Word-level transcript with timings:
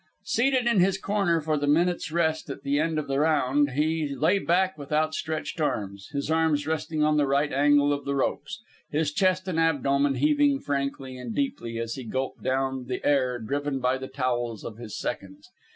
Seated 0.23 0.65
in 0.65 0.79
his 0.79 0.97
corner 0.97 1.39
for 1.41 1.57
the 1.59 1.67
minute's 1.67 2.11
rest 2.11 2.49
at 2.49 2.63
the 2.63 2.79
end 2.79 2.97
of 2.97 3.07
the 3.07 3.19
round, 3.19 3.73
he 3.73 4.15
lay 4.15 4.39
back 4.39 4.75
with 4.75 4.91
outstretched 4.91 5.59
legs, 5.59 6.07
his 6.09 6.31
arms 6.31 6.65
resting 6.65 7.03
on 7.03 7.17
the 7.17 7.27
right 7.27 7.53
angle 7.53 7.93
of 7.93 8.03
the 8.05 8.15
ropes, 8.15 8.63
his 8.89 9.13
chest 9.13 9.47
and 9.47 9.59
abdomen 9.59 10.15
heaving 10.15 10.59
frankly 10.59 11.17
and 11.19 11.35
deeply 11.35 11.77
as 11.77 11.93
he 11.93 12.03
gulped 12.03 12.41
down 12.41 12.85
the 12.87 13.05
air 13.05 13.37
driven 13.37 13.79
by 13.79 13.95
the 13.99 14.07
towels 14.07 14.63
of 14.63 14.77
his 14.77 14.97
seconds. 14.97 15.51